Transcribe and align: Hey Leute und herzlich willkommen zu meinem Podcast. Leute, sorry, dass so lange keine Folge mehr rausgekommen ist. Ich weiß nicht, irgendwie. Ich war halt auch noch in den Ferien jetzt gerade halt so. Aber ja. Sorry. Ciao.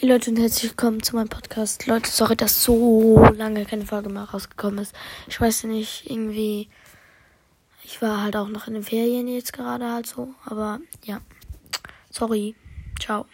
Hey 0.00 0.08
Leute 0.08 0.30
und 0.30 0.38
herzlich 0.38 0.70
willkommen 0.70 1.02
zu 1.02 1.14
meinem 1.14 1.28
Podcast. 1.28 1.86
Leute, 1.86 2.08
sorry, 2.08 2.34
dass 2.34 2.64
so 2.64 3.22
lange 3.36 3.66
keine 3.66 3.84
Folge 3.84 4.08
mehr 4.08 4.22
rausgekommen 4.22 4.78
ist. 4.78 4.94
Ich 5.28 5.38
weiß 5.38 5.64
nicht, 5.64 6.10
irgendwie. 6.10 6.70
Ich 7.84 8.00
war 8.00 8.22
halt 8.22 8.34
auch 8.34 8.48
noch 8.48 8.66
in 8.66 8.72
den 8.72 8.82
Ferien 8.82 9.28
jetzt 9.28 9.52
gerade 9.52 9.92
halt 9.92 10.06
so. 10.06 10.32
Aber 10.46 10.80
ja. 11.04 11.20
Sorry. 12.08 12.54
Ciao. 12.98 13.26